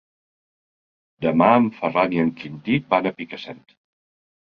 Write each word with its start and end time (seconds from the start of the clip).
Demà 1.27 1.51
en 1.59 1.69
Ferran 1.77 2.19
i 2.19 2.25
en 2.25 2.35
Quintí 2.43 2.83
van 2.97 3.15
a 3.15 3.15
Picassent. 3.23 3.67